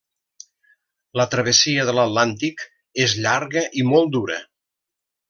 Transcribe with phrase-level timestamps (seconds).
[1.19, 2.63] La travessia de l'Atlàntic
[3.05, 4.39] és llarga i molt dura.